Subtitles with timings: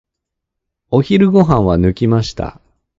[0.89, 2.59] お昼ご飯は抜きました。